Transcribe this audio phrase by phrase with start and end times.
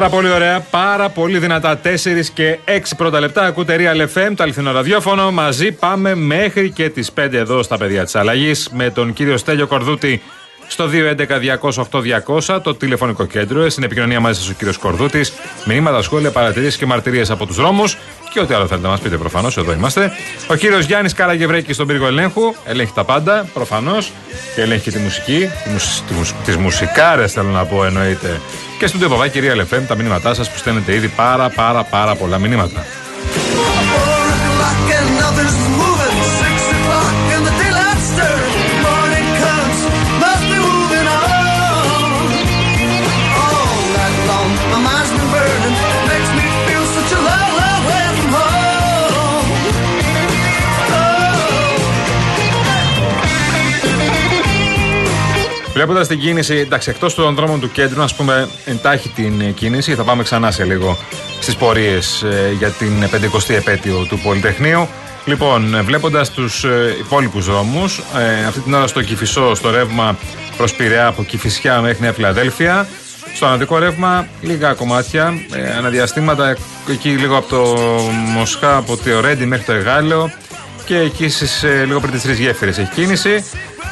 [0.00, 1.80] Πάρα πολύ ωραία, πάρα πολύ δυνατά.
[1.84, 3.44] 4 και 6 πρώτα λεπτά.
[3.44, 5.30] Ακούτε Real FM, το αληθινό ραδιόφωνο.
[5.30, 9.66] Μαζί πάμε μέχρι και τις 5 εδώ στα παιδιά της αλλαγής με τον κύριο Στέλιο
[9.66, 10.22] Κορδούτη
[10.66, 13.68] στο 211-208-200, το τηλεφωνικό κέντρο.
[13.68, 15.32] Στην επικοινωνία μαζί σας ο κύριος Κορδούτης.
[15.64, 17.96] Μηνύματα, σχόλια, παρατηρήσεις και μαρτυρίες από τους δρόμους.
[18.32, 20.12] Και ό,τι άλλο θέλετε να μας πείτε προφανώς, εδώ είμαστε.
[20.46, 22.54] Ο κύριος Γιάννης Καραγευρέκης στον πύργο ελέγχου.
[22.64, 24.12] Ελέγχει τα πάντα, προφανώς.
[24.54, 25.50] Και ελέγχει και τη μουσική.
[26.44, 28.40] Τις μουσικάρες θέλω να πω εννοείται.
[28.80, 32.38] Και στον Τεποβά, κυρία Λεφέμ, τα μηνύματά σας που στέλνετε ήδη πάρα πάρα πάρα πολλά
[32.38, 32.84] μηνύματα.
[55.72, 59.94] Βλέποντας την κίνηση, εντάξει, εκτός των δρόμων του κέντρου, ας πούμε εντάχει την ε, κίνηση,
[59.94, 60.98] θα πάμε ξανά σε λίγο
[61.40, 62.24] στις πορείες
[62.58, 64.88] για την 50η επέτειο του Πολυτεχνείου.
[65.24, 66.64] Λοιπόν, βλέποντας τους
[67.00, 68.02] υπόλοιπους δρόμους,
[68.46, 70.16] αυτή την ώρα στο Κυφισό, στο ρεύμα
[70.56, 72.88] προς Πειραιά από Κυφισιά μέχρι Νέα Φιλαδέλφια.
[73.34, 76.56] Στο αναδικό ρεύμα, λίγα κομμάτια, ε, αναδιαστήματα
[76.88, 77.78] εκεί λίγο από το
[78.10, 80.30] Μοσχά, από το Ρέντι μέχρι το Εγάλεο
[80.90, 83.44] και εκεί στις, ε, λίγο πριν τις τρεις γέφυρες έχει κίνηση.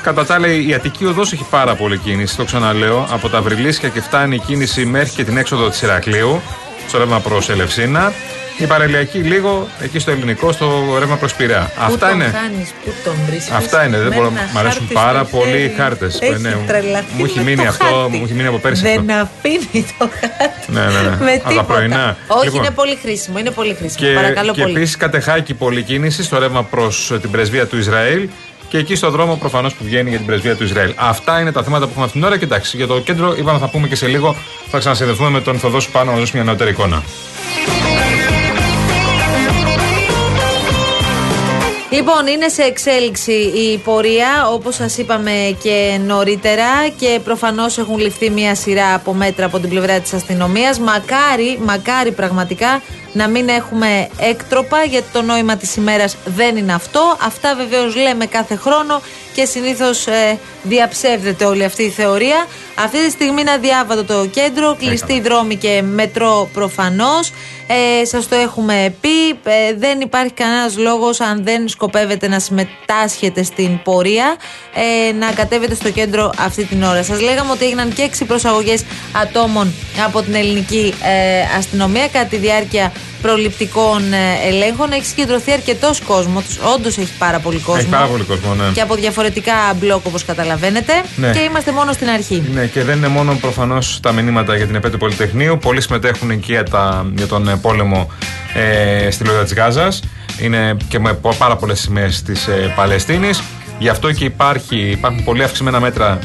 [0.02, 3.06] Κατά τα άλλα, η Αττική οδός έχει πάρα πολύ κίνηση, το ξαναλέω.
[3.10, 6.40] Από τα Βρυλίσια και φτάνει η κίνηση μέχρι και την έξοδο της Ηρακλείου,
[6.88, 8.12] στο ρεύμα προς Ελευσίνα.
[8.58, 11.70] Η παραλιακή λίγο εκεί στο ελληνικό, στο ρεύμα προς Πειραιά.
[11.76, 12.24] Πού Αυτά τον είναι.
[12.42, 14.26] χάνεις, πού τον βρίσκεις; Αυτά είναι, δεν Με μπορώ.
[14.26, 15.74] ένα Μ' αρέσουν χάρτη πάρα στο πολύ οι χέρι.
[15.76, 16.18] χάρτες.
[16.20, 18.16] Έχεις τρελαθεί μου έχει με μείνει το αυτό, χάρτη.
[18.16, 19.12] μου έχει μείνει από πέρσι Δεν αυτό.
[19.22, 20.72] αφήνει το χάρτη.
[20.72, 21.16] Ναι, ναι, ναι.
[21.24, 21.62] Με Από τα τίποτα.
[21.64, 22.16] πρωινά.
[22.26, 22.60] Όχι, Λοιπόν.
[22.62, 23.38] είναι πολύ χρήσιμο.
[23.38, 24.08] Είναι πολύ χρήσιμο.
[24.08, 24.74] Και, Παρακαλώ και πολύ.
[24.76, 28.28] επίσης κατεχάκι πολύ κίνηση στο ρεύμα προς την πρεσβεία του Ισραήλ
[28.68, 30.92] και εκεί στο δρόμο προφανώς που βγαίνει για την πρεσβεία του Ισραήλ.
[30.96, 32.38] Αυτά είναι τα θέματα που έχουμε αυτήν την ώρα.
[32.38, 34.36] Και εντάξει, για το κέντρο είπαμε θα πούμε και σε λίγο.
[34.70, 37.02] Θα ξανασυνδεθούμε με τον Θοδόσου πάνω να μας δώσει μια νεότερη εικόνα.
[41.90, 48.30] Λοιπόν, είναι σε εξέλιξη η πορεία, όπως σας είπαμε και νωρίτερα και προφανώς έχουν ληφθεί
[48.30, 50.78] μια σειρά από μέτρα από την πλευρά της αστυνομίας.
[50.78, 52.82] Μακάρι, μακάρι πραγματικά
[53.12, 57.16] να μην έχουμε έκτροπα γιατί το νόημα της ημέρας δεν είναι αυτό.
[57.20, 59.00] Αυτά βεβαίως λέμε κάθε χρόνο
[59.38, 62.46] και συνήθως ε, διαψεύδεται όλη αυτή η θεωρία.
[62.74, 67.32] Αυτή τη στιγμή είναι αδιάβατο το κέντρο, κλειστή δρόμη και μετρό προφανώς.
[67.66, 73.42] Ε, σας το έχουμε πει, ε, δεν υπάρχει κανένας λόγος αν δεν σκοπεύετε να συμμετάσχετε
[73.42, 74.36] στην πορεία
[75.08, 77.02] ε, να κατέβετε στο κέντρο αυτή την ώρα.
[77.02, 78.84] Σας λέγαμε ότι έγιναν και έξι προσαγωγές
[79.22, 79.72] ατόμων
[80.06, 82.92] από την ελληνική ε, αστυνομία κατά τη διάρκεια
[83.22, 84.92] προληπτικών ε, ελέγχων.
[84.92, 86.44] Έχει συγκεντρωθεί αρκετός κόσμος.
[86.74, 87.80] Όντως έχει πάρα πολύ κόσμο.
[87.80, 88.64] Έχει πάρα πολύ κόσμο, ναι.
[88.74, 90.92] Και από διαφορετικά μπλοκ, όπως καταλαβαίνετε.
[91.16, 91.30] Ναι.
[91.30, 92.42] Και είμαστε μόνο στην αρχή.
[92.54, 95.58] Ναι, και δεν είναι μόνο προφανώς τα μηνύματα για την επέτειο Πολυτεχνείου.
[95.58, 98.10] Πολλοί συμμετέχουν και για, τα, για τον ε, πόλεμο
[98.54, 100.00] ε, στη Λωρίδα της Γάζας.
[100.40, 103.42] Είναι και με πο- πάρα πολλές σημαίες της ε, Παλαιστίνης.
[103.78, 106.18] Γι' αυτό και υπάρχει, υπάρχουν πολύ αυξημένα μέτρα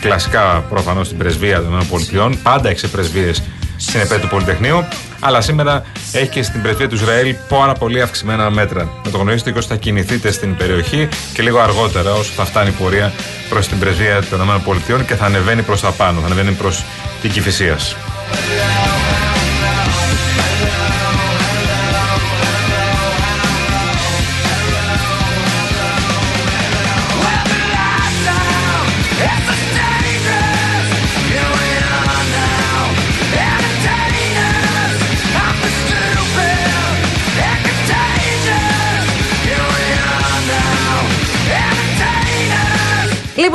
[0.00, 2.30] κλασικά προφανώς στην πρεσβεία των ΗΠΑ.
[2.42, 3.42] Πάντα έχει πρεσβείες
[3.76, 4.84] στην επέτειο του Πολυτεχνείου.
[5.20, 5.82] Αλλά σήμερα
[6.12, 8.88] έχει και στην πρεσβεία του Ισραήλ πάρα πολύ αυξημένα μέτρα.
[9.04, 12.68] Να το γνωρίζετε και όσοι θα κινηθείτε στην περιοχή και λίγο αργότερα, όσο θα φτάνει
[12.68, 13.12] η πορεία
[13.48, 16.84] προς την πρεσβεία των ΗΠΑ και θα ανεβαίνει προς τα πάνω, θα ανεβαίνει προς
[17.22, 17.96] την Κυφυσίας.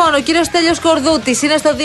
[0.02, 1.82] Λοιπόν, ο κύριος Τέλειο Κορδούτης είναι στο 211-200-8200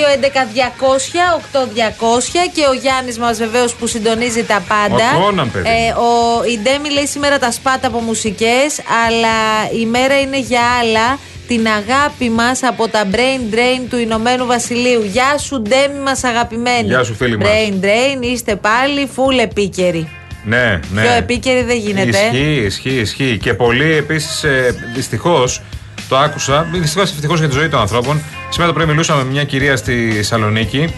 [2.55, 5.17] και ο Γιάννης μας βεβαίως που συντονίζει τα πάντα.
[5.17, 5.69] Ο Κόναν, παιδί.
[5.69, 10.61] Ε, ο, η Ντέμι λέει σήμερα τα σπάτα από μουσικές, αλλά η μέρα είναι για
[10.81, 11.19] άλλα.
[11.49, 15.03] Την αγάπη μας από τα brain drain του Ηνωμένου Βασιλείου.
[15.03, 16.87] Γεια σου, Ντέμι μας αγαπημένη.
[16.87, 17.49] Γεια σου, φίλη μας.
[17.49, 20.09] Brain drain, είστε πάλι full επίκαιροι.
[20.45, 21.03] Ναι, ναι.
[21.03, 22.19] Πιο επίκαιρη δεν γίνεται.
[22.19, 23.39] Ισχύει, ισχύει, ισχύει.
[23.43, 25.63] Και πολλοί επίσης ε, δυστυχώς
[26.09, 26.67] το άκουσα.
[26.73, 28.23] Δυστυχώς ευτυχώς για τη ζωή των ανθρώπων.
[28.51, 30.95] Σήμερα το πρωί μιλούσαμε με μια κυρία στη Θεσσαλονίκη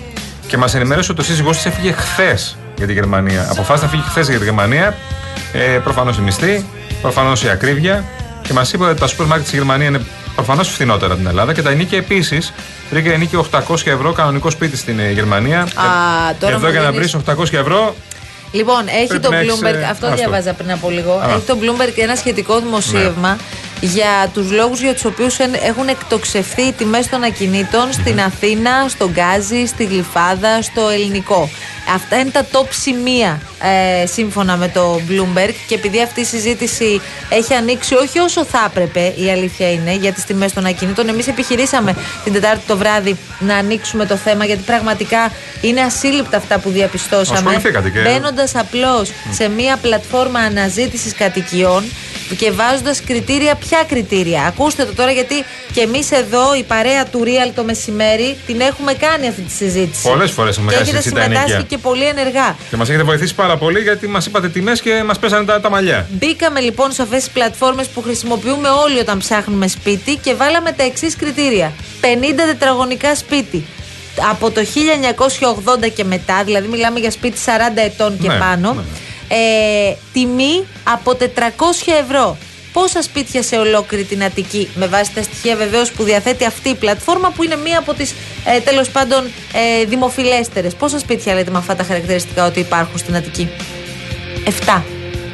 [0.47, 3.49] και μας ενημέρωσε ότι ο σύζυγός της έφυγε χθες για τη Γερμανία.
[3.51, 4.97] Αποφάσισε να φύγει χθες για τη Γερμανία.
[5.53, 6.65] Ε, προφανώς η μισθή,
[7.03, 8.05] προφανώς η ακρίβεια.
[8.43, 10.01] Και μας είπε ότι τα σούπερ μάρκετ στη Γερμανία είναι
[10.35, 12.53] προφανώς φθηνότερα από την Ελλάδα και τα ενίκια επίσης.
[12.91, 15.61] Βρήκε ενίκιο 800 ευρώ κανονικό σπίτι στην ε, Γερμανία.
[15.61, 15.67] Α,
[16.41, 17.95] τώρα Εδώ μου για να δίνεις- βρει 800 ευρώ
[18.53, 20.17] Λοιπόν, έχει Πρέπει το να έχεις, Bloomberg, ε, αυτό άστο.
[20.17, 21.13] διαβάζα πριν από λίγο.
[21.13, 21.27] Α.
[21.27, 21.33] Ναι.
[21.33, 23.37] Έχει το Bloomberg ένα σχετικό δημοσίευμα
[23.81, 29.11] για τους λόγους για τους οποίους έχουν εκτοξευθεί οι τιμές των ακινήτων στην Αθήνα, στον
[29.11, 31.51] Γκάζι, στη Γλυφάδα, στο Ελληνικό.
[31.95, 37.01] Αυτά είναι τα top σημεία ε, σύμφωνα με το Bloomberg και επειδή αυτή η συζήτηση
[37.29, 41.09] έχει ανοίξει όχι όσο θα έπρεπε, η αλήθεια είναι, για τις τιμές των ακινήτων.
[41.09, 46.59] Εμείς επιχειρήσαμε την Τετάρτη το βράδυ να ανοίξουμε το θέμα γιατί πραγματικά είναι ασύλληπτα αυτά
[46.59, 47.39] που διαπιστώσαμε.
[47.39, 51.85] Ασχοληθήκατε και- Μπαίνοντας απλώς σε μία πλατφόρμα αναζήτησης κατοικιών
[52.39, 54.43] και βάζοντας κριτήρια, ποια κριτήρια.
[54.47, 58.93] Ακούστε το τώρα, γιατί και εμείς εδώ, η παρέα του Real το μεσημέρι, την έχουμε
[58.95, 60.03] κάνει αυτή τη συζήτηση.
[60.03, 61.77] Πολλές φορές έχουμε και κάνει έχετε συζήτηση τα συμμετάσχει ενοικία.
[61.77, 62.57] και πολύ ενεργά.
[62.71, 65.71] Και μας έχετε βοηθήσει πάρα πολύ γιατί μας είπατε τιμές και μας πέσανε τα, τα
[65.71, 66.07] μαλλιά.
[66.11, 70.83] Μπήκαμε λοιπόν σε αυτές τις πλατφόρμες που χρησιμοποιούμε όλοι όταν ψάχνουμε σπίτι και βάλαμε τα
[70.83, 71.73] εξής κριτήρια.
[72.01, 72.07] 50
[72.37, 73.67] τετραγωνικά σπίτι.
[74.31, 74.61] Από το
[75.85, 78.73] 1980 και μετά, δηλαδή μιλάμε για σπίτι 40 ετών και Ναι, πάνω.
[78.73, 78.83] ναι.
[79.29, 81.25] Ε, τιμή από 400
[82.03, 82.37] ευρώ.
[82.81, 86.75] Πόσα σπίτια σε ολόκληρη την Αττική, με βάση τα στοιχεία βεβαίως που διαθέτει αυτή η
[86.75, 88.15] πλατφόρμα, που είναι μία από τις
[88.45, 89.25] ε, τέλος πάντων
[89.81, 90.75] ε, δημοφιλέστερες.
[90.75, 93.49] Πόσα σπίτια λέτε με αυτά τα χαρακτηριστικά ότι υπάρχουν στην Αττική,
[94.77, 94.83] 7.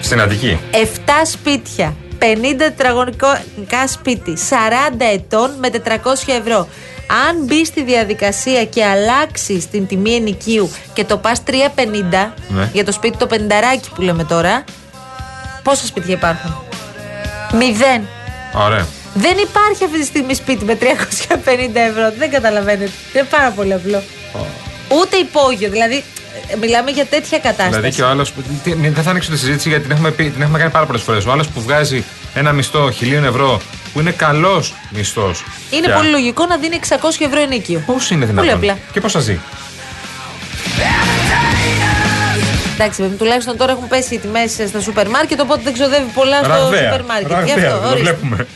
[0.00, 0.76] Στην Αττική; 7
[1.24, 2.24] σπίτια, 50
[2.56, 4.54] τετραγωνικά σπίτι, 40
[5.12, 6.68] ετών με 400 ευρώ.
[7.28, 12.70] Αν μπει στη διαδικασία και αλλάξει την τιμή ενοικίου και το πας 3,50 Ναι.
[12.72, 14.64] για το σπίτι το πενταράκι που λέμε τώρα,
[15.62, 16.71] πόσα σπίτια υπάρχουν;
[17.52, 18.02] Μηδέν.
[18.54, 18.86] Ωραία.
[19.14, 20.84] Δεν υπάρχει αυτή τη στιγμή σπίτι με 350
[21.74, 22.12] ευρώ.
[22.18, 22.90] Δεν καταλαβαίνετε.
[23.14, 24.02] Είναι πάρα πολύ απλό.
[24.88, 25.70] Ούτε υπόγειο.
[25.70, 26.04] Δηλαδή,
[26.52, 27.70] ε, μιλάμε για τέτοια κατάσταση.
[27.70, 28.32] Δηλαδή και ο άλλος.
[28.64, 31.26] Δεν θα ανοίξω τη συζήτηση γιατί την έχουμε, πει, την έχουμε κάνει πάρα πολλές φορές.
[31.26, 32.04] Ο άλλος που βγάζει
[32.34, 33.60] ένα μισθό χιλίων ευρώ
[33.92, 35.44] που είναι καλός μισθός.
[35.70, 37.82] Είναι πολύ λογικό να δίνει 600 ευρώ ενίκιο.
[37.86, 38.82] Πώς είναι δυνατόν; Πολύ απλά.
[38.92, 39.40] Και πώς θα ζει;
[42.82, 46.38] Εντάξει, βέβαια, τουλάχιστον τώρα έχουν πέσει οι τιμές στα σούπερ μάρκετ, οπότε δεν ξοδεύει πολλά
[46.38, 46.82] στο Ραγδαία.
[46.82, 47.28] σούπερ μάρκετ.
[47.28, 48.12] Γι' Ραγδαία, αυτό, δεν το ορίστε.
[48.12, 48.46] βλέπουμε.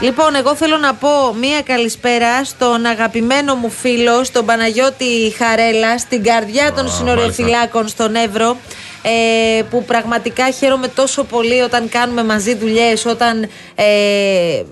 [0.00, 6.22] Λοιπόν, εγώ θέλω να πω μία καλησπέρα στον αγαπημένο μου φίλο, στον Παναγιώτη Χαρέλα, στην
[6.24, 8.56] καρδιά των Α, συνοριοφυλάκων στον Εύρο.
[9.06, 13.42] Ε, που πραγματικά χαίρομαι τόσο πολύ όταν κάνουμε μαζί δουλειές, όταν
[13.74, 13.84] ε,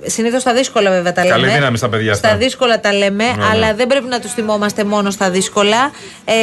[0.07, 1.55] συνήθως στα δύσκολα βέβαια τα Καλή λέμε.
[1.55, 2.29] δύναμη στα παιδιά αυτά.
[2.29, 3.45] Στα δύσκολα τα λέμε, Ναι, ναι.
[3.53, 5.91] αλλά δεν πρέπει να τους θυμόμαστε μόνο στα δύσκολα.
[6.25, 6.35] Ε,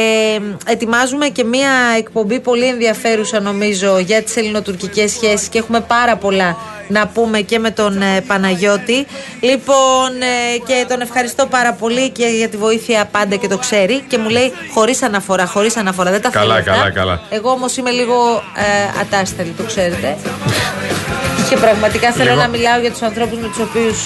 [0.72, 6.58] ετοιμάζουμε και μία εκπομπή πολύ ενδιαφέρουσα νομίζω για τις ελληνοτουρκικές σχέσεις και έχουμε πάρα πολλά
[6.90, 9.08] να πούμε και με τον ε, Παναγιώτη.
[9.40, 14.04] Λοιπόν, ε, και τον ευχαριστώ πάρα πολύ και για τη βοήθεια πάντα και το ξέρει.
[14.08, 16.12] Και μου λέει χωρίς αναφορά, χωρίς αναφορά.
[16.12, 16.72] Δεν τα Καλά, θέλω αυτά.
[16.72, 17.22] καλά, καλά.
[17.30, 20.18] Εγώ όμως είμαι λίγο ε, ατάστερη, το ξέρετε.
[21.50, 22.42] Και πραγματικά θέλω Λίγο.
[22.42, 23.98] να μιλάω για τους ανθρώπους με τους οποίους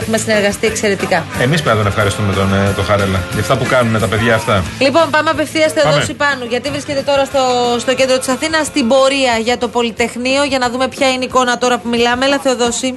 [0.00, 1.18] έχουμε συνεργαστεί εξαιρετικά.
[1.46, 4.34] Εμείς πρέπει να τον ευχαριστούμε τον, ε, τον Χαρέλα για αυτά που κάνουν τα παιδιά
[4.40, 4.56] αυτά.
[4.86, 5.94] Λοιπόν, πάμε απευθείας στο Πάμε.
[5.94, 6.44] Εδώση Πάνου.
[6.52, 7.42] Γιατί βρίσκεται τώρα στο,
[7.84, 11.28] στο κέντρο της Αθήνας, στην πορεία για το Πολυτεχνείο, για να δούμε ποια είναι η
[11.30, 12.22] εικόνα τώρα που μιλάμε.
[12.26, 12.88] Έλα, Θεοδόση.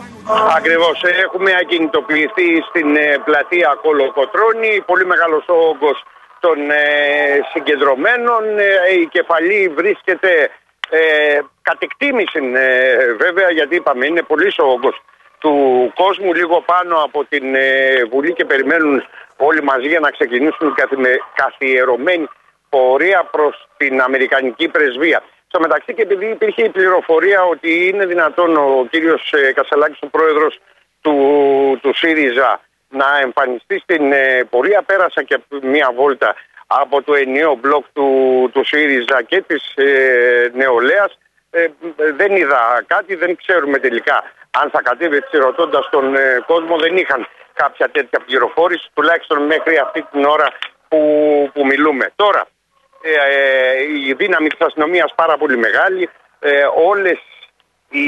[0.58, 0.98] Ακριβώς.
[1.26, 4.74] Έχουμε ακινητοποιηθεί στην ε, πλατεία Κολοκοτρώνη.
[4.92, 5.98] Πολύ μεγάλος όγκος
[6.40, 6.84] των ε,
[7.52, 8.44] συγκεντρωμένων.
[8.68, 8.70] Ε,
[9.02, 10.32] η κεφαλή βρίσκεται
[10.90, 11.00] ε,
[11.68, 14.92] κατ' εκτίμηση, ε, βέβαια, γιατί είπαμε είναι πολύ ο όγκο
[15.40, 15.54] του
[15.96, 19.04] κόσμου λίγο πάνω από την ε, Βουλή και περιμένουν
[19.38, 22.28] όλοι μαζί για να ξεκινήσουν καθημε, καθιερωμένη
[22.70, 25.24] πορεία προς την Αμερικανική πρεσβεία.
[25.48, 30.08] Στο μεταξύ και επειδή υπήρχε η πληροφορία ότι είναι δυνατόν ο κύριος ε, Κασαλάκης, ο
[30.08, 30.60] πρόεδρος
[31.02, 31.16] του,
[31.82, 36.36] του ΣΥΡΙΖΑ, να εμφανιστεί στην ε, πορεία, πέρασα και μία βόλτα
[36.68, 38.10] από το ενιαίο μπλοκ του,
[38.54, 41.18] του ΣΥΡΙΖΑ και της ε, νεολαίας.
[41.58, 41.68] Ε,
[42.12, 44.24] δεν είδα κάτι, δεν ξέρουμε τελικά
[44.62, 46.78] αν θα κατέβει έτσι ρωτώντας τον ε, κόσμο.
[46.78, 50.48] Δεν είχαν κάποια τέτοια πληροφόρηση, τουλάχιστον μέχρι αυτή την ώρα
[50.88, 51.00] που,
[51.54, 52.12] που μιλούμε.
[52.16, 52.48] Τώρα,
[53.02, 56.10] ε, ε, η δύναμη της αστυνομίας πάρα πολύ μεγάλη.
[56.40, 57.20] Ε, όλες
[57.90, 58.08] οι,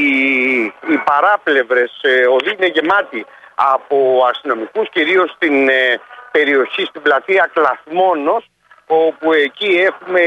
[0.64, 3.26] οι παράπλευρες ε, οδοί είναι γεμάτοι
[3.56, 6.00] από αστυνομικούς, κυρίως στην ε,
[6.32, 8.50] περιοχή, στην πλατεία Κλαθμόνος,
[8.88, 10.22] όπου εκεί έχουμε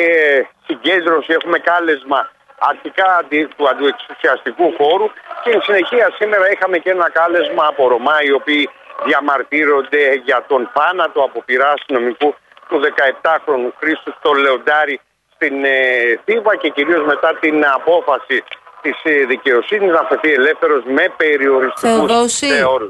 [0.66, 5.06] συγκέντρωση, έχουμε κάλεσμα αρχικά αντι- του αντιεξουσιαστικού χώρου
[5.42, 8.68] και εν συνεχεία σήμερα είχαμε και ένα κάλεσμα από Ρωμά οι οποίοι
[9.04, 12.34] διαμαρτύρονται για τον θάνατο από πειρά αστυνομικού
[12.68, 15.00] του 17χρονου Χρήστου στο Λεοντάρι
[15.34, 18.44] στην ε, Θήβα και κυρίως μετά την απόφαση
[18.82, 18.96] της
[19.28, 22.46] δικαιοσύνης να φεθεί ελεύθερος με περιοριστικούς Θεοδόση,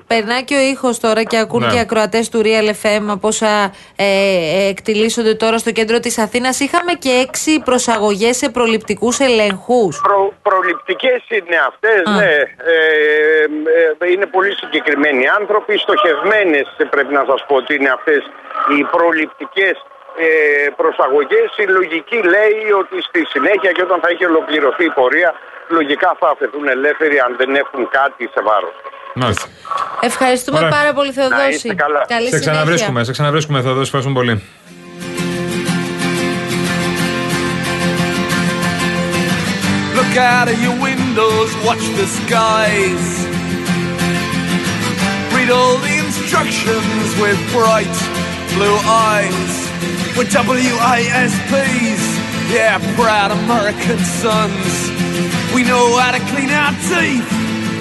[0.07, 1.73] περνά και ο ήχος τώρα και ακούν Ναι.
[1.73, 6.61] και ακροατές του Real FM από όσα ε, ε, εκτιλήσονται τώρα στο κέντρο της Αθήνας.
[6.61, 10.01] Είχαμε και έξι προσαγωγές σε προληπτικούς ελέγχους.
[10.03, 12.11] Προ, προληπτικές είναι αυτές, Α.
[12.17, 12.25] ναι.
[12.25, 13.47] Ε,
[14.07, 18.23] ε, είναι πολύ συγκεκριμένοι άνθρωποι, στοχευμένες πρέπει να σας πω ότι είναι αυτές
[18.79, 19.77] οι προληπτικές
[20.25, 20.31] ε,
[20.81, 21.49] προσαγωγές.
[21.65, 25.31] Η λογική λέει ότι στη συνέχεια και όταν θα έχει ολοκληρωθεί η πορεία,
[25.79, 28.75] λογικά θα αφαιθούν ελεύθεροι αν δεν έχουν κάτι σε βάρος.
[29.15, 29.47] Μάλιστα.
[30.01, 30.71] Ευχαριστούμε Ωραία.
[30.71, 31.43] πάρα πολύ, Θεοδόση.
[31.43, 32.01] Να είστε καλά.
[32.09, 32.51] Καλή Σε συνέχεια.
[32.51, 33.83] ξαναβρίσκουμε, σε ξαναβρίσκουμε, Θεοδόση.
[33.85, 34.35] Ευχαριστούμε πολύ.
[39.95, 43.05] Look out of your windows, watch the skies.
[45.35, 47.97] Read all the instructions with bright
[48.55, 49.70] blue eyes.
[50.17, 52.03] We're WISPs,
[52.51, 54.91] yeah, proud American sons.
[55.55, 57.31] We know how to clean our teeth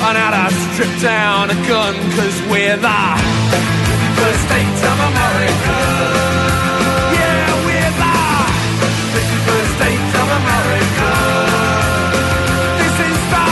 [0.01, 3.01] and how to strip down a gun, cause we're the,
[4.15, 5.77] the state of America.
[7.17, 8.13] Yeah, we're the,
[9.75, 11.11] state of America.
[12.79, 13.49] This is the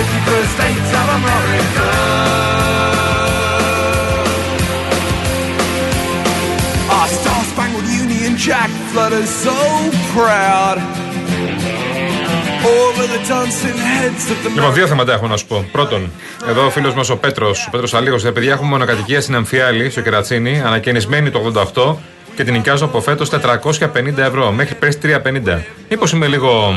[0.00, 1.95] 51st state of America.
[8.44, 9.56] Jack flutters so
[10.14, 10.76] proud
[12.78, 15.64] over the dancing heads of the Λοιπόν, δύο θέματα έχω να σου πω.
[15.72, 16.10] Πρώτον,
[16.48, 19.90] εδώ ο φίλος μας ο Πέτρος, ο Πέτρος Αλίγος, λέει: Παιδιά, έχουμε μονοκατοικία στην Αμφιάλη,
[19.90, 21.96] στο Κερατσίνι, ανακαινισμένη το 88
[22.36, 24.50] και την νοικιάζω από φέτος 450 ευρώ.
[24.50, 25.58] Μέχρι πέρσι 350.
[25.88, 26.74] Μήπως είμαι λίγο.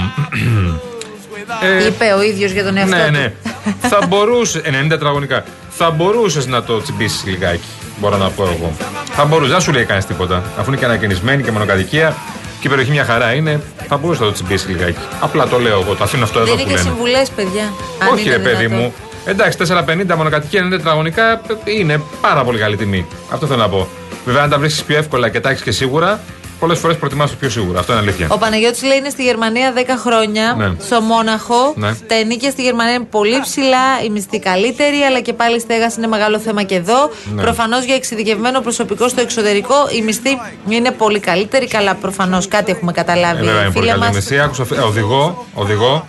[1.82, 3.12] ε, Είπε ο ίδιος για τον εαυτό ναι, του.
[3.12, 3.34] ναι.
[3.82, 4.62] θα μπορούσε.
[4.66, 5.44] 90 τετραγωνικά.
[5.70, 7.68] Θα μπορούσες να το τσιμπήσεις λιγάκι.
[8.00, 8.72] Μπορώ να πω εγώ.
[9.06, 9.52] Θα μπορούσε.
[9.52, 10.44] Δεν σου λέει κανείς τίποτα.
[10.60, 12.16] Αφού είναι και ανακαινισμένη και μονοκατοικία
[12.60, 14.98] και η περιοχή μια χαρά είναι, θα μπορούσε να το τσιμπήσει λιγάκι.
[15.20, 15.94] Απλά το λέω εγώ.
[15.96, 16.90] Το αφήνω αυτό εδώ Δίνει που και λένε.
[16.90, 17.64] συμβουλές, παιδιά.
[18.00, 18.78] αν Όχι, είναι ρε παιδί δυνατόν.
[18.78, 18.94] μου.
[19.26, 21.42] Εντάξει, 4,50 μονοκατοικία 90 τετραγωνικά
[21.80, 23.06] είναι πάρα πολύ καλή τιμή.
[23.34, 23.88] Αυτό θέλω να πω.
[24.26, 26.20] Βέβαια, αν τα βρίσκεις πιο εύκολα και τα έχεις και σίγουρα,
[26.60, 27.80] πολλές φορές προτιμάς το πιο σίγουρα.
[27.80, 28.28] Αυτό είναι αλήθεια.
[28.30, 30.72] Ο Παναγιώτης λέει είναι στη Γερμανία 10 χρόνια, Ναι.
[30.86, 31.74] στο Μόναχο.
[31.76, 31.94] Ναι.
[32.08, 35.96] Τα ενίκια στη Γερμανία είναι πολύ ψηλά, η μισθή καλύτερη, αλλά και πάλι η στέγαση
[35.98, 37.12] είναι μεγάλο θέμα και εδώ.
[37.34, 37.42] Ναι.
[37.42, 40.38] Προφανώς για εξειδικευμένο προσωπικό στο εξωτερικό η μισθή
[40.70, 41.68] είναι πολύ καλύτερη.
[41.68, 43.44] Καλά, προφανώς κάτι έχουμε Ε, καταλάβει.
[43.44, 44.16] βέβαια, είναι πολύ φίλε καλή μας.
[44.16, 44.40] μισθή.
[44.40, 46.06] Άκουσα ε, οδηγό, οδηγό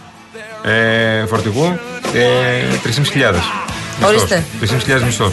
[0.65, 1.79] ε, φορτηγού
[2.15, 2.21] ε,
[2.85, 3.70] 3.500.
[4.05, 4.45] Ορίστε.
[4.61, 5.33] 3.500 μισθό.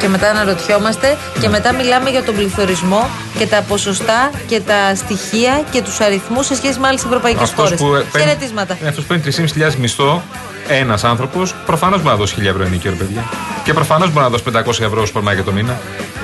[0.00, 5.64] Και μετά αναρωτιόμαστε και μετά μιλάμε για τον πληθωρισμό και τα ποσοστά και τα στοιχεία
[5.70, 7.80] και τους αριθμούς σε σχέση με άλλες ευρωπαϊκές χώρες.
[8.18, 8.76] Χαιρετίσματα.
[8.88, 10.22] Αυτός που παίρνει 3.500 μισθό,
[10.68, 13.24] ένας άνθρωπος, προφανώς μπορεί να δώσει 1.000 ευρώ ενοικία, ρε παιδιά.
[13.64, 15.80] Και προφανώς μπορεί να δώσει 500 ευρώ στο σούπερ μάρκετ το μήνα.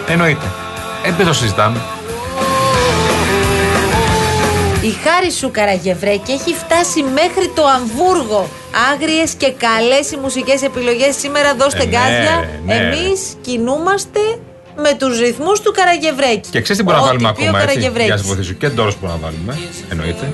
[0.06, 0.47] Εννοείται.
[1.02, 1.80] Ε, δεν το συζητάμε.
[4.80, 8.49] Η χάρη σου Καραγευρέκη έχει φτάσει μέχρι το Αμβούργο.
[8.92, 11.54] Άγριες και καλές οι μουσικές επιλογές σήμερα.
[11.54, 12.35] Δώστε Ε, ναι, γκάζια.
[12.40, 14.20] ρε, ναι, Εμείς κινούμαστε
[14.85, 16.49] με τους ρυθμούς του Καραγευρέκη.
[16.50, 18.06] Και ξέρεις τι μπορούμε να Ό,τι βάλουμε πει ο ακόμα έτσι; Καραγευρέκης.
[18.11, 18.52] Για να σε βοηθήσω.
[18.52, 19.52] Και ντόρος μπορούμε να βάλουμε.
[19.92, 20.26] Εννοείται.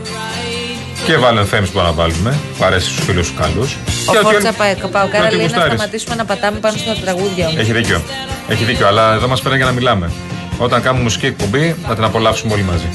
[1.06, 2.30] Και βάλεν Φέμι μπορούμε να βάλουμε.
[2.58, 3.70] Που αρέσει στους φίλους τους καλούς.
[4.06, 4.52] Ο Φόρτσα
[4.88, 7.54] Παοκάρα λέει να σταματήσουμε να πατάμε πάνω στα τραγούδια μου.
[7.58, 8.02] Έχει δίκιο.
[8.48, 8.86] Έχει δίκιο.
[8.86, 10.10] Αλλά εδώ μας φέρνει για να μιλάμε.
[10.58, 12.88] Όταν κάνουμε μουσική εκπομπή, να την απολαύσουμε όλοι μαζί.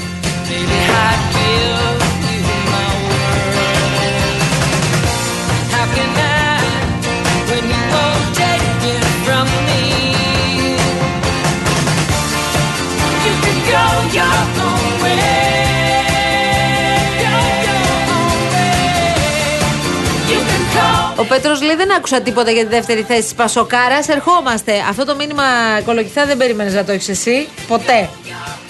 [21.20, 24.08] Ο Πέτρος λέει: Δεν άκουσα τίποτα για τη δεύτερη θέση της Πασοκάρας.
[24.08, 24.72] Ερχόμαστε.
[24.88, 25.42] Αυτό το μήνυμα
[25.84, 27.48] κολοκυθά δεν περίμενες να το έχεις εσύ.
[27.68, 28.08] Ποτέ.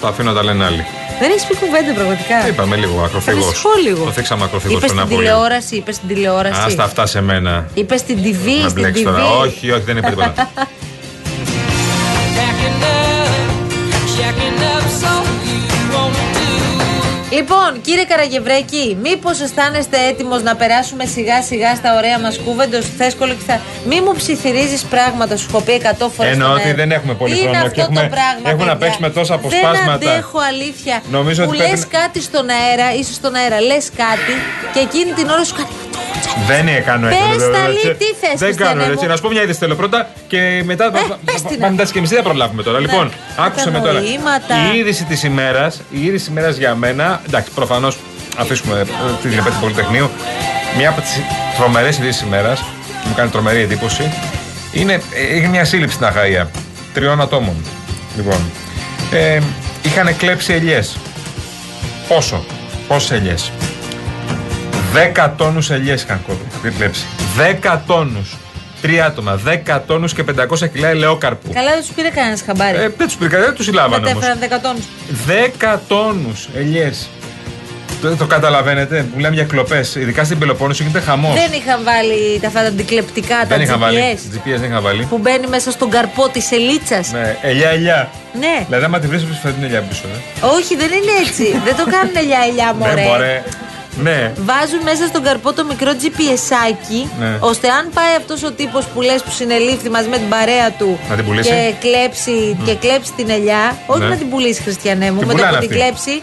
[0.00, 0.86] Το αφήνω τα λένε άλλοι.
[1.20, 2.48] Δεν έχεις πει κουβέντα πραγματικά.
[2.48, 3.40] Είπαμε λίγο ακροφυγό.
[3.52, 4.04] Θα λίγο.
[4.04, 5.32] Το θίξαμε ακροφυγό Είπες πριν στην από λίγο.
[5.32, 6.60] τηλεόραση, είπες στην τηλεόραση.
[6.66, 7.66] Άστα αυτά σε μένα.
[7.74, 9.04] Είπες στην TV, Να στην μπλέξει TV.
[9.04, 9.30] τώρα.
[9.30, 10.50] Όχι, όχι, δεν είπε τίποτα.
[17.30, 23.14] Λοιπόν, κύριε Καραγευρέκη, μήπως αισθάνεστε έτοιμος να περάσουμε σιγά σιγά στα ωραία μας κούβεντος; Θες
[23.14, 23.60] κολοκυθά.
[23.84, 26.32] Μη μου ψιθυρίζεις πράγματα, σου έχω πει 100 φορές.
[26.32, 28.40] Εννοώ ότι δεν έχουμε πολύ Είναι χρόνο αυτό και έχουμε- το πράγμα.
[28.50, 28.76] έχουμε να παιδιά.
[28.86, 29.98] παίξουμε τόσα αποσπάσματα.
[29.98, 31.02] Δεν αντέχω αλήθεια.
[31.10, 34.34] Νομίζω που ότι λες πρέπει να- κάτι στον αέρα, είσαι στον αέρα, λες κάτι
[34.72, 35.68] και εκείνη την ώρα σου κάνει.
[36.46, 37.18] Δεν κάνω έτσι.
[37.28, 37.86] Πες βέβαια, τα, έτσι.
[37.86, 39.04] Λί, τι θες, Δεν Χριστιανέ κάνω έτσι.
[39.04, 40.84] μου; Να σου πω μια είδηση θέλω πρώτα και μετά.
[40.84, 40.90] Ε,
[41.24, 41.70] πες την, Μα να.
[41.70, 42.78] μετά και μισή δεν προλάβουμε τώρα.
[42.78, 43.92] Λοιπόν, άκουσε με τώρα.
[43.92, 44.54] Κατανοήματα.
[44.74, 47.20] Η είδηση της ημέρας, η είδηση της ημέρας για μένα.
[47.26, 47.96] Εντάξει, προφανώς
[48.36, 48.84] αφήσουμε ε,
[49.22, 50.10] την επέτειο Πολυτεχνείου.
[50.76, 51.20] Μια από τις
[51.58, 54.12] τρομερές ειδήσεις τη ημέρας που μου κάνει τρομερή εντύπωση
[54.72, 56.50] είναι, ε, έγινε μια σύλληψη στην Αχαία
[56.94, 57.56] τριών ατόμων.
[58.16, 58.50] Λοιπόν,
[59.12, 59.38] ε,
[59.82, 60.96] είχαν κλέψει ελιές.
[62.08, 62.44] Πόσο,
[62.88, 63.52] πόσες ελιές;
[64.94, 66.38] 10 τόνους ελιές είχαν κο-
[66.76, 67.04] κλέψει.
[67.36, 68.36] 10 τόνους.
[68.82, 69.40] Τρία άτομα.
[69.44, 71.52] 10 τόνους και 500 κιλά ελαιόκαρπου.
[71.54, 72.76] Καλά, δεν τους πήρε κανένας χαμπάρι.
[72.76, 74.12] Ε, δεν τους πήρε, δεν τους συλλάβανε όμως.
[74.26, 74.84] Μετέφεραν 10 τόνους.
[75.26, 77.08] 10 τόνους ελιές.
[78.02, 79.94] Το, το καταλαβαίνετε, που λέμε για κλοπές.
[79.94, 81.34] Ειδικά στην Πελοπόννησο γίνεται χαμός.
[81.34, 83.98] Δεν είχαν βάλει τα αυτά τα αντικλεπτικά, τα Δεν είχα βάλει.
[83.98, 85.04] GPS GPS δεν είχα βάλει.
[85.04, 87.12] που μπαίνει μέσα στον καρπό της ελίτσας.
[87.12, 88.10] Ναι, ελιά, ελιά.
[88.38, 88.64] Ναι.
[88.66, 90.02] Δηλαδή, άμα τη βρεις, θα την ελιά πίσω.
[90.42, 90.46] Ε.
[90.46, 91.60] Όχι, δεν είναι έτσι.
[91.64, 93.02] δεν το κάνουν ελιά-ελιά, Ναι, μωρέ.
[93.02, 93.42] μωρέ.
[94.02, 94.32] Ναι.
[94.36, 97.36] Βάζουν μέσα στον καρπό το μικρό GPS-άκι, Ναι.
[97.40, 100.98] ώστε αν πάει αυτός ο τύπος που λες που συνελήφθη μαζί με την παρέα του
[101.08, 101.48] Να την πουλήσει.
[101.50, 104.08] και κλέψει, και κλέψει την ελιά, όχι Ναι.
[104.08, 105.82] να την πουλήσει, Χριστιανέ μου, Την με το πουλάνε που την αυτοί.
[105.82, 106.22] κλέψει.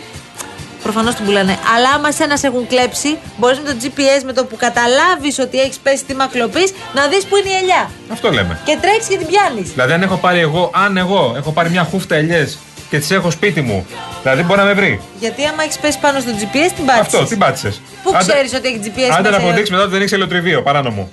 [0.83, 1.57] Προφανώς την πουλάνε.
[1.75, 5.59] Αλλά άμα σένα σε έχουν κλέψει, μπορείς με το GPS, με το που καταλάβεις ότι
[5.59, 7.89] έχεις πέσει τη κλοπή, να δεις που είναι η ελιά.
[8.11, 8.59] Αυτό λέμε.
[8.65, 9.69] Και τρέξεις και την πιάνεις.
[9.71, 12.57] Δηλαδή, αν έχω πάρει εγώ, αν εγώ έχω πάρει μια χούφτα ελιές
[12.89, 13.85] και τις έχω σπίτι μου,
[14.21, 15.01] δηλαδή μπορεί να με βρει.
[15.19, 17.81] Γιατί άμα έχεις πέσει πάνω στο GPS, την πάτησες; Αυτό, τι πάτησες.
[18.03, 21.09] Πού ξέρεις ότι έχει GPS Άντε να μέσα- αποδείξει μετά ότι δεν έχει ελαιοτριβείο, παράνομο.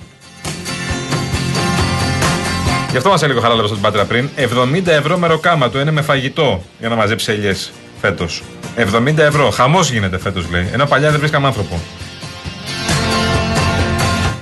[2.90, 4.28] Γι' αυτό μας έλεγε ο Χαράλαμπα στον Πάτρα πριν.
[4.37, 8.43] 70 ευρώ μεροκάμα του είναι με φαγητό για να μαζέψει ελιές φέτος.
[8.76, 9.50] 70 ευρώ.
[9.50, 10.69] Χαμός γίνεται φέτος λέει.
[10.73, 11.81] Ενώ παλιά δεν βρίσκαμε άνθρωπο.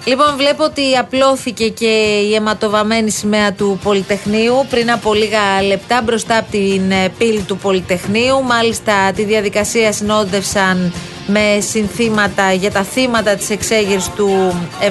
[0.04, 6.38] Λοιπόν, βλέπω ότι απλώθηκε και η αιματοβαμένη σημαία του Πολυτεχνείου πριν από λίγα λεπτά μπροστά
[6.38, 8.42] από την ε, πύλη του Πολυτεχνείου.
[8.42, 10.92] Μάλιστα, τη διαδικασία συνόδευσαν
[11.26, 14.87] με συνθήματα για τα θύματα της εξέγερσης του 73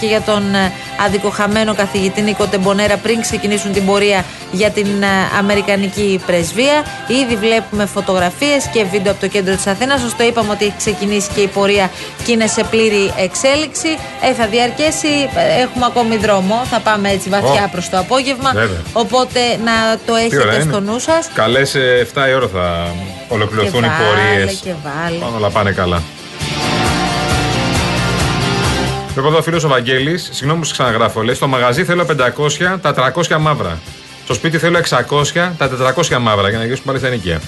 [0.00, 0.72] και για τον ε,
[1.06, 5.06] αδικοχαμένο καθηγητή Νίκο Τεμπονέρα πριν ξεκινήσουν την πορεία για την ε,
[5.38, 6.84] Αμερικανική πρεσβεία.
[7.06, 10.02] Ήδη βλέπουμε φωτογραφίες και βίντεο από το κέντρο της Αθήνας.
[10.02, 11.90] Ωστόσο είπαμε ότι έχει ξεκινήσει και η πορεία
[12.24, 13.88] και είναι σε πλήρη εξέλιξη.
[14.22, 16.62] Ε, θα διαρκέσει, ε, έχουμε ακόμη δρόμο.
[16.70, 17.68] Θα πάμε έτσι βαθιά Ω.
[17.70, 18.50] προς το απόγευμα.
[18.54, 18.82] Βέβαια.
[18.92, 21.28] Οπότε να το Τι ώρα έχετε είναι; στο νου σας.
[21.34, 21.74] Καλές
[22.14, 22.94] 7 η ώρα θα
[23.28, 24.60] ολοκληρωθούν Και οι βάλε, πορείες.
[24.64, 25.18] και βάλε.
[25.46, 26.02] Όλα πάνε καλά.
[29.16, 32.78] Εγώ εδώ ο φίλος ο Βαγγέλης, συγγνώμη που σας ξαναγράφω, λέει στο μαγαζί θέλω 500,
[32.80, 33.78] τα 300 μαύρα.
[34.24, 37.40] Στο σπίτι θέλω 600, τα 400 μαύρα για να γυρίσουμε πάλι στα νοικία.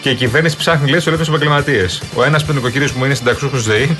[0.00, 2.02] Και η κυβέρνηση ψάχνει λέει στους ελεύθερους επαγγελματίες.
[2.14, 3.86] Ο ένας που είναι νοικοκυριο μου είναι συνταξιούχος ΔΕΗ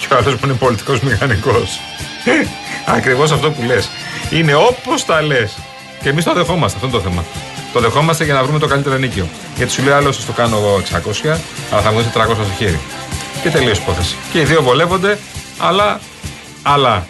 [0.00, 1.80] και ο άλλος που είναι πολιτικός μηχανικός.
[2.96, 3.88] Ακριβώς αυτό που λες.
[4.30, 5.58] Είναι όπως τα λες.
[6.02, 7.24] Και εμείς το δεχόμαστε, αυτό είναι το θέμα.
[7.76, 9.28] Το δεχόμαστε για να βρούμε το καλύτερο ενίκιο.
[9.56, 10.80] Γιατί σου λέει άλλο, σα το κάνω εγώ
[11.24, 11.38] 600,
[11.70, 12.80] αλλά θα μου δώσει 300 στο χέρι.
[13.42, 14.16] Και τελείως υπόθεση.
[14.32, 15.18] Και οι δύο βολεύονται,
[15.58, 16.00] αλλά.
[16.62, 17.06] Αλλά.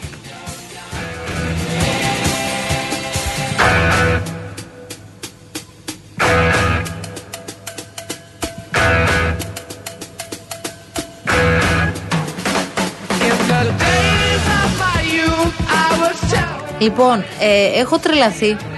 [16.78, 18.75] Λοιπόν, ε, έχω τρελαθεί Ναι.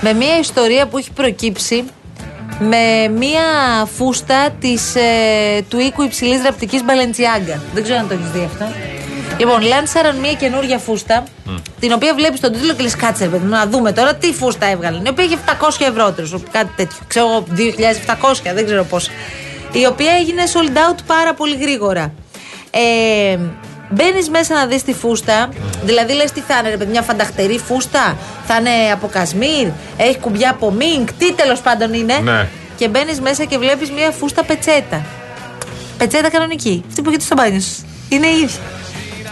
[0.00, 1.84] Με μια ιστορία που έχει προκύψει
[2.58, 3.42] με μια
[3.96, 7.62] φούστα της, ε, του οίκου υψηλής ραπτικής Μπαλεντσιάγκα.
[7.74, 8.64] Δεν ξέρω αν το έχεις δει αυτό.
[9.38, 11.24] Λοιπόν, λάνσαραν μια καινούργια φούστα,
[11.80, 14.32] την οποία βλέπεις τον τίτλο και λες: Κάτσε, ρε παιδί μου, να δούμε τώρα τι
[14.32, 15.04] φούστα έβγαλαν.
[15.04, 16.98] Η οποία είχε 700 ευρώ, τέλος, κάτι τέτοιο.
[17.06, 18.98] Ξέρω εγώ, 2.700, δεν ξέρω πώ.
[19.72, 22.12] Η οποία έγινε sold out πάρα πολύ γρήγορα.
[22.70, 23.38] Ε,
[23.90, 25.48] Μπαίνεις μέσα να δεις τη φούστα,
[25.82, 30.18] δηλαδή λες τι θα είναι, ρε παιδί, μια φανταχτερή φούστα, θα είναι από κασμίρ, έχει
[30.18, 32.18] κουμπιά από μίνκ, τι τέλος πάντων είναι.
[32.18, 32.48] Ναι.
[32.76, 35.04] Και μπαίνεις μέσα και βλέπεις μια φούστα πετσέτα.
[35.98, 36.84] Πετσέτα κανονική.
[36.88, 37.84] Αυτή που έχετε στο μπάνιο σας.
[38.08, 38.60] Είναι η ίδια.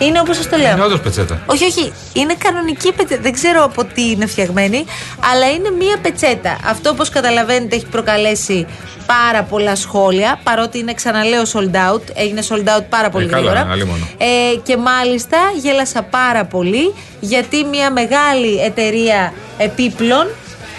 [0.07, 0.73] Είναι όπως σας το λέω.
[0.73, 1.40] Είναι όντω πετσέτα.
[1.47, 1.93] Όχι, όχι.
[2.12, 3.23] Είναι κανονική πετσέτα.
[3.23, 4.85] Δεν ξέρω από τι είναι φτιαγμένη,
[5.33, 6.59] αλλά είναι μία πετσέτα.
[6.64, 8.67] Αυτό, όπως καταλαβαίνετε, έχει προκαλέσει
[9.07, 10.40] πάρα πολλά σχόλια.
[10.43, 12.03] Παρότι είναι, ξαναλέω, sold out.
[12.14, 13.73] Έγινε sold out πάρα πολύ Ε, καλά, γρήγορα.
[13.73, 14.09] αλίμονο.
[14.19, 20.27] Ε, και μάλιστα γέλασα πάρα πολύ γιατί μια μεγάλη εταιρεία επίπλων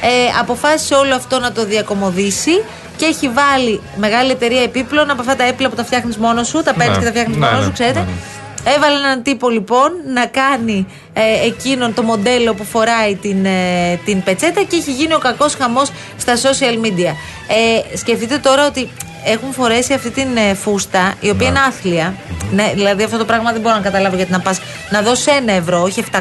[0.01, 2.63] ε, αποφάσισε όλο αυτό να το διακομωδήσει
[2.97, 6.61] και έχει βάλει μεγάλη εταιρεία επίπλων από αυτά τα έπιπλα που τα φτιάχνεις μόνος σου,
[6.61, 7.03] τα παίρνεις Ναι.
[7.03, 8.05] και τα φτιάχνεις Ναι, μόνος ναι, σου, ξέρετε.
[8.65, 13.99] Ναι, Έβαλε έναν τύπο λοιπόν να κάνει ε, εκείνον το μοντέλο που φοράει την, ε,
[14.05, 17.13] την πετσέτα και έχει γίνει ο κακός χαμός στα social media.
[17.47, 18.89] Ε, σκεφτείτε τώρα ότι
[19.25, 22.15] έχουν φορέσει αυτή την ε, φούστα η οποία είναι άθλια.
[22.51, 25.53] Ναι, δηλαδή αυτό το πράγμα δεν μπορώ να καταλάβω γιατί να πας να δώσεις ένα
[25.53, 26.19] ευρώ, όχι 700.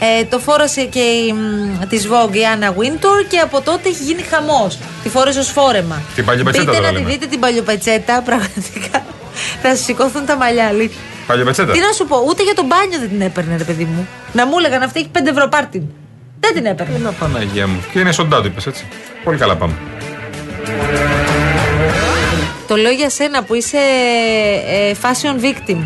[0.00, 4.02] Ε, το φόρασε και η, μ, της Vogue η Anna Wintour και από τότε έχει
[4.02, 4.78] γίνει χαμός.
[5.02, 6.02] Τη φόρεσε ως φόρεμα.
[6.14, 7.14] Την παλιοπετσέτα Μπείτε τώρα να τη λέμε.
[7.14, 9.04] δείτε την παλιοπετσέτα, πραγματικά
[9.62, 10.72] θα σας σηκώθουν τα μαλλιά.
[11.32, 11.44] Αλήθεια.
[11.44, 11.72] Παλιά πετσέτα.
[11.72, 14.08] Τι να σου πω, ούτε για τον μπάνιο δεν την έπαιρνε, ρε παιδί μου.
[14.32, 15.82] Να μου έλεγαν αυτή έχει 5 ευρώ πάρτιν.
[16.40, 16.96] Δεν την έπαιρνε.
[16.96, 17.84] Έλα Παναγία μου.
[17.92, 18.84] Και είναι sold out, είπες έτσι.
[19.24, 19.74] Πολύ καλά πάμε.
[22.66, 23.78] Το λέω για σένα που είσαι
[24.66, 25.78] ε, fashion victim.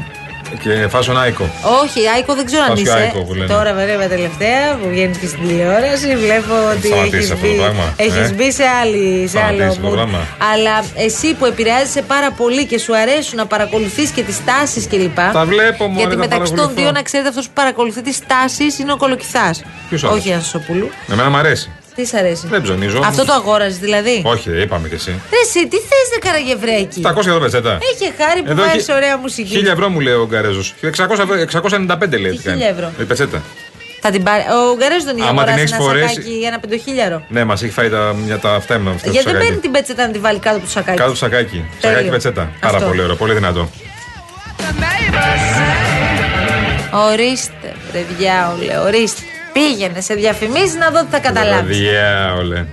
[0.60, 1.50] Και φάσον Άικο.
[1.82, 3.02] Όχι, Άικο δεν ξέρω αν Φάσιο είσαι.
[3.02, 3.46] Άικο που λένε.
[3.54, 7.58] Τώρα βέβαια τελευταία που βγαίνεις και στην τηλεόραση βλέπω ότι σταματήσεις έχεις αυτό το μπει,
[7.58, 9.92] πράγμα, έχεις ε; μπει σε, άλλη, σε άλλο Σταματήσεις το mood.
[9.92, 10.18] πράγμα.
[10.52, 15.18] Αλλά εσύ που επηρεάζεσαι πάρα πολύ και σου αρέσουν να παρακολουθείς και τις τάσεις κλπ.
[15.32, 15.98] Τα βλέπω μόνο.
[15.98, 19.62] Γιατί μεταξύ των δύο να ξέρετε αυτός που παρακολουθεί τις τάσεις είναι ο Κολοκυθάς.
[19.88, 20.90] Ποιος άλλος; Όχι Ανσοπούλου.
[21.12, 21.70] Εμένα μου αρέσει.
[21.94, 23.00] Τι σ' αρέσει; Δεν ψωνίζω.
[23.04, 25.10] Αυτό το αγόραζες δηλαδή; Όχι, είπαμε κι εσύ.
[25.10, 27.02] Ρε εσύ, τι θες δε καραγευρέκι.
[27.04, 27.78] 700 ευρώ πετσέτα.
[27.92, 29.58] Έχει χάρη που Εδώ βάζεις έχει ωραία μουσική.
[29.64, 30.60] 1000 ευρώ μου λέει ο Γκαρέζο.
[30.80, 32.30] 695 λέει.
[32.30, 32.62] Τι τι κάνει.
[32.62, 33.42] 1000 ευρώ; Η πετσέτα.
[34.00, 34.42] Θα την πάρει.
[34.42, 37.22] Ο Γκαρέζο τον είχε Άμα την αγοράσει έχεις ένα φορέσει- σακάκι για ένα πεντοχίλιαρο.
[37.28, 39.44] Ναι, μας έχει φάει τα, μια, τα αυτά με αυτό το Γιατί δεν σακάκι.
[39.46, 40.96] παίρνει την πετσέτα να τη βάλει κάτω από το σακάκι.
[40.98, 41.64] Κάτω το σακάκι.
[41.80, 41.96] Τέλειο.
[41.96, 42.50] Σακάκι πετσέτα.
[42.60, 42.88] Πάρα Αυτό.
[42.88, 43.70] πολύ ωραίο, πολύ δυνατό.
[47.12, 49.22] Ορίστε, ρε διάολε, ορίστε.
[49.52, 51.78] Πήγαινε σε διαφημίσει να δω τι θα καταλάβεις.
[51.78, 52.66] Διάολε.